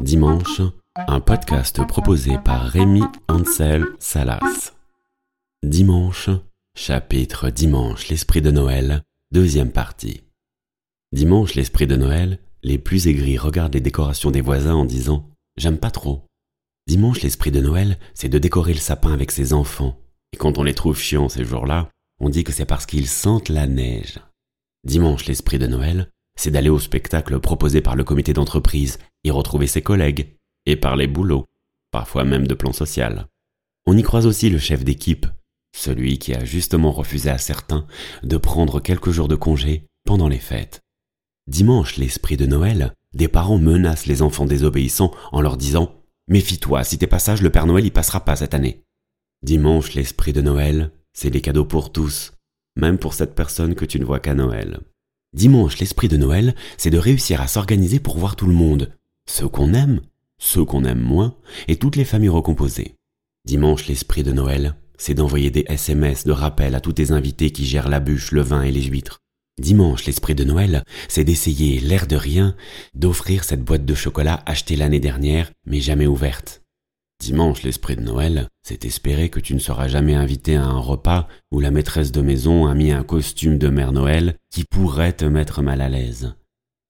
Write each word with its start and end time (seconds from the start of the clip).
Dimanche, 0.00 0.62
un 0.96 1.20
podcast 1.20 1.86
proposé 1.86 2.36
par 2.44 2.62
Rémi 2.62 3.02
Ansel 3.28 3.86
Salas. 3.98 4.74
Dimanche, 5.62 6.30
chapitre 6.76 7.50
Dimanche, 7.50 8.08
l'esprit 8.08 8.42
de 8.42 8.50
Noël, 8.50 9.02
deuxième 9.32 9.72
partie. 9.72 10.22
Dimanche, 11.12 11.54
l'esprit 11.54 11.86
de 11.86 11.96
Noël, 11.96 12.38
les 12.62 12.78
plus 12.78 13.06
aigris 13.06 13.38
regardent 13.38 13.74
les 13.74 13.80
décorations 13.80 14.30
des 14.30 14.42
voisins 14.42 14.74
en 14.74 14.84
disant 14.84 15.30
J'aime 15.56 15.78
pas 15.78 15.90
trop. 15.90 16.26
Dimanche, 16.86 17.22
l'esprit 17.22 17.50
de 17.50 17.60
Noël, 17.60 17.98
c'est 18.14 18.28
de 18.28 18.38
décorer 18.38 18.74
le 18.74 18.80
sapin 18.80 19.12
avec 19.12 19.30
ses 19.30 19.52
enfants. 19.52 19.98
Et 20.32 20.36
quand 20.36 20.58
on 20.58 20.64
les 20.64 20.74
trouve 20.74 20.98
chiants 20.98 21.28
ces 21.28 21.44
jours-là, 21.44 21.88
on 22.20 22.28
dit 22.28 22.44
que 22.44 22.52
c'est 22.52 22.66
parce 22.66 22.86
qu'ils 22.86 23.08
sentent 23.08 23.48
la 23.48 23.66
neige. 23.66 24.18
Dimanche, 24.84 25.26
l'esprit 25.26 25.58
de 25.58 25.66
Noël, 25.66 26.10
c'est 26.36 26.50
d'aller 26.50 26.70
au 26.70 26.78
spectacle 26.78 27.38
proposé 27.40 27.80
par 27.80 27.96
le 27.96 28.04
comité 28.04 28.32
d'entreprise, 28.32 28.98
y 29.24 29.30
retrouver 29.30 29.66
ses 29.66 29.82
collègues, 29.82 30.36
et 30.66 30.76
parler 30.76 31.06
boulot, 31.06 31.46
parfois 31.90 32.24
même 32.24 32.46
de 32.46 32.54
plan 32.54 32.72
social. 32.72 33.26
On 33.86 33.96
y 33.96 34.02
croise 34.02 34.26
aussi 34.26 34.50
le 34.50 34.58
chef 34.58 34.84
d'équipe, 34.84 35.26
celui 35.74 36.18
qui 36.18 36.34
a 36.34 36.44
justement 36.44 36.92
refusé 36.92 37.30
à 37.30 37.38
certains 37.38 37.86
de 38.22 38.36
prendre 38.36 38.80
quelques 38.80 39.10
jours 39.10 39.28
de 39.28 39.36
congé 39.36 39.86
pendant 40.04 40.28
les 40.28 40.38
fêtes. 40.38 40.80
Dimanche, 41.46 41.96
l'esprit 41.96 42.36
de 42.36 42.46
Noël, 42.46 42.94
des 43.14 43.28
parents 43.28 43.58
menacent 43.58 44.06
les 44.06 44.22
enfants 44.22 44.46
désobéissants 44.46 45.12
en 45.32 45.40
leur 45.40 45.56
disant 45.56 45.94
Méfie-toi, 46.28 46.84
si 46.84 46.98
t'es 46.98 47.06
pas 47.06 47.18
sage, 47.18 47.42
le 47.42 47.50
Père 47.50 47.66
Noël 47.66 47.84
y 47.84 47.90
passera 47.90 48.24
pas 48.24 48.36
cette 48.36 48.54
année. 48.54 48.84
Dimanche, 49.42 49.94
l'esprit 49.94 50.32
de 50.32 50.40
Noël, 50.40 50.92
c'est 51.12 51.30
des 51.30 51.40
cadeaux 51.40 51.64
pour 51.64 51.90
tous, 51.90 52.32
même 52.76 52.98
pour 52.98 53.14
cette 53.14 53.34
personne 53.34 53.74
que 53.74 53.84
tu 53.84 53.98
ne 53.98 54.04
vois 54.04 54.20
qu'à 54.20 54.34
Noël. 54.34 54.80
Dimanche, 55.32 55.78
l'esprit 55.78 56.08
de 56.08 56.16
Noël, 56.16 56.56
c'est 56.76 56.90
de 56.90 56.98
réussir 56.98 57.40
à 57.40 57.46
s'organiser 57.46 58.00
pour 58.00 58.18
voir 58.18 58.34
tout 58.34 58.46
le 58.46 58.52
monde, 58.52 58.92
ceux 59.28 59.48
qu'on 59.48 59.74
aime, 59.74 60.00
ceux 60.38 60.64
qu'on 60.64 60.84
aime 60.84 61.00
moins, 61.00 61.36
et 61.68 61.76
toutes 61.76 61.94
les 61.94 62.04
familles 62.04 62.30
recomposées. 62.30 62.96
Dimanche, 63.44 63.86
l'esprit 63.86 64.24
de 64.24 64.32
Noël, 64.32 64.74
c'est 64.98 65.14
d'envoyer 65.14 65.50
des 65.50 65.64
SMS 65.68 66.24
de 66.24 66.32
rappel 66.32 66.74
à 66.74 66.80
tous 66.80 66.94
tes 66.94 67.12
invités 67.12 67.52
qui 67.52 67.64
gèrent 67.64 67.88
la 67.88 68.00
bûche, 68.00 68.32
le 68.32 68.42
vin 68.42 68.62
et 68.62 68.72
les 68.72 68.82
huîtres. 68.82 69.20
Dimanche, 69.60 70.04
l'esprit 70.04 70.34
de 70.34 70.44
Noël, 70.44 70.82
c'est 71.08 71.24
d'essayer, 71.24 71.78
l'air 71.78 72.06
de 72.06 72.16
rien, 72.16 72.56
d'offrir 72.94 73.44
cette 73.44 73.62
boîte 73.62 73.84
de 73.84 73.94
chocolat 73.94 74.42
achetée 74.46 74.76
l'année 74.76 75.00
dernière, 75.00 75.52
mais 75.64 75.80
jamais 75.80 76.06
ouverte. 76.06 76.59
Dimanche, 77.20 77.64
l'esprit 77.64 77.96
de 77.96 78.00
Noël, 78.00 78.48
c'est 78.62 78.86
espérer 78.86 79.28
que 79.28 79.40
tu 79.40 79.52
ne 79.52 79.58
seras 79.58 79.88
jamais 79.88 80.14
invité 80.14 80.56
à 80.56 80.64
un 80.64 80.78
repas 80.78 81.28
où 81.52 81.60
la 81.60 81.70
maîtresse 81.70 82.12
de 82.12 82.22
maison 82.22 82.66
a 82.66 82.74
mis 82.74 82.92
un 82.92 83.04
costume 83.04 83.58
de 83.58 83.68
Mère 83.68 83.92
Noël 83.92 84.36
qui 84.50 84.64
pourrait 84.64 85.12
te 85.12 85.26
mettre 85.26 85.60
mal 85.60 85.82
à 85.82 85.90
l'aise. 85.90 86.34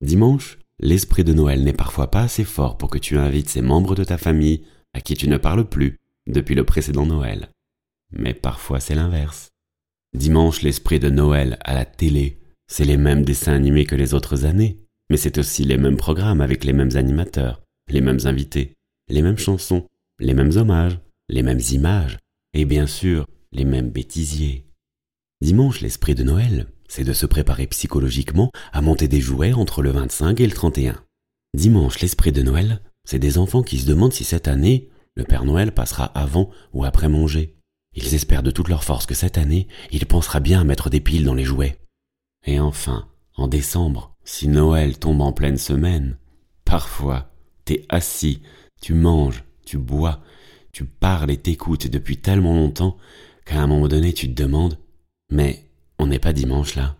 Dimanche, 0.00 0.58
l'esprit 0.80 1.22
de 1.22 1.32
Noël 1.32 1.62
n'est 1.62 1.72
parfois 1.72 2.10
pas 2.10 2.22
assez 2.22 2.42
fort 2.42 2.76
pour 2.76 2.90
que 2.90 2.98
tu 2.98 3.16
invites 3.16 3.48
ces 3.48 3.62
membres 3.62 3.94
de 3.94 4.02
ta 4.02 4.18
famille 4.18 4.64
à 4.94 5.00
qui 5.00 5.14
tu 5.14 5.28
ne 5.28 5.36
parles 5.36 5.68
plus 5.68 6.00
depuis 6.26 6.56
le 6.56 6.64
précédent 6.64 7.06
Noël. 7.06 7.48
Mais 8.10 8.34
parfois 8.34 8.80
c'est 8.80 8.96
l'inverse. 8.96 9.50
Dimanche, 10.12 10.62
l'esprit 10.62 10.98
de 10.98 11.08
Noël 11.08 11.56
à 11.62 11.72
la 11.72 11.84
télé, 11.84 12.40
c'est 12.66 12.84
les 12.84 12.96
mêmes 12.96 13.24
dessins 13.24 13.54
animés 13.54 13.86
que 13.86 13.94
les 13.94 14.12
autres 14.12 14.44
années, 14.44 14.80
mais 15.08 15.18
c'est 15.18 15.38
aussi 15.38 15.62
les 15.62 15.78
mêmes 15.78 15.96
programmes 15.96 16.40
avec 16.40 16.64
les 16.64 16.72
mêmes 16.72 16.96
animateurs, 16.96 17.62
les 17.88 18.00
mêmes 18.00 18.20
invités, 18.24 18.74
les 19.08 19.22
mêmes 19.22 19.38
chansons, 19.38 19.86
les 20.18 20.34
mêmes 20.34 20.56
hommages, 20.56 20.98
les 21.28 21.42
mêmes 21.42 21.60
images, 21.72 22.18
et 22.54 22.64
bien 22.64 22.86
sûr, 22.86 23.26
les 23.52 23.64
mêmes 23.64 23.90
bêtisiers. 23.90 24.66
Dimanche, 25.42 25.80
l'esprit 25.80 26.14
de 26.14 26.22
Noël, 26.22 26.68
c'est 26.88 27.04
de 27.04 27.12
se 27.12 27.26
préparer 27.26 27.66
psychologiquement 27.66 28.50
à 28.72 28.80
monter 28.80 29.08
des 29.08 29.20
jouets 29.20 29.52
entre 29.52 29.82
le 29.82 29.90
25 29.90 30.40
et 30.40 30.46
le 30.46 30.52
31. 30.52 31.04
Dimanche, 31.54 32.00
l'esprit 32.00 32.32
de 32.32 32.42
Noël, 32.42 32.80
c'est 33.04 33.18
des 33.18 33.38
enfants 33.38 33.62
qui 33.62 33.78
se 33.78 33.86
demandent 33.86 34.12
si 34.12 34.24
cette 34.24 34.48
année, 34.48 34.88
le 35.14 35.24
Père 35.24 35.44
Noël 35.44 35.72
passera 35.72 36.06
avant 36.06 36.50
ou 36.72 36.84
après 36.84 37.08
manger. 37.08 37.54
Ils 37.94 38.14
espèrent 38.14 38.42
de 38.42 38.50
toute 38.50 38.68
leur 38.68 38.84
force 38.84 39.06
que 39.06 39.14
cette 39.14 39.38
année, 39.38 39.68
il 39.90 40.06
pensera 40.06 40.40
bien 40.40 40.60
à 40.60 40.64
mettre 40.64 40.90
des 40.90 41.00
piles 41.00 41.24
dans 41.24 41.34
les 41.34 41.44
jouets. 41.44 41.78
Et 42.46 42.60
enfin, 42.60 43.08
en 43.34 43.48
décembre, 43.48 44.16
si 44.24 44.48
Noël 44.48 44.98
tombe 44.98 45.20
en 45.20 45.32
pleine 45.32 45.56
semaine, 45.56 46.18
parfois, 46.64 47.30
t'es 47.64 47.84
assis, 47.88 48.42
tu 48.80 48.94
manges, 48.94 49.44
tu 49.66 49.78
bois, 49.78 50.20
tu 50.72 50.84
parles 50.84 51.30
et 51.30 51.36
t'écoutes 51.36 51.88
depuis 51.88 52.16
tellement 52.16 52.54
longtemps 52.54 52.96
qu'à 53.44 53.60
un 53.60 53.66
moment 53.66 53.88
donné 53.88 54.14
tu 54.14 54.32
te 54.32 54.42
demandes 54.42 54.78
Mais 55.30 55.68
on 55.98 56.06
n'est 56.06 56.18
pas 56.18 56.32
dimanche 56.32 56.76
là 56.76 56.96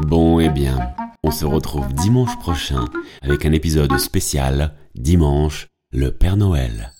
Bon 0.00 0.40
eh 0.40 0.50
bien, 0.50 0.94
on 1.22 1.30
se 1.30 1.44
retrouve 1.44 1.92
dimanche 1.94 2.36
prochain 2.38 2.84
avec 3.22 3.46
un 3.46 3.52
épisode 3.52 3.96
spécial 3.98 4.74
Dimanche, 4.94 5.68
le 5.92 6.10
Père 6.10 6.36
Noël. 6.36 6.92